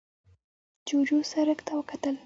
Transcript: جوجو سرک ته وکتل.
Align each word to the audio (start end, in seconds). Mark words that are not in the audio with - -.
جوجو 0.87 1.19
سرک 1.31 1.59
ته 1.67 1.71
وکتل. 1.79 2.15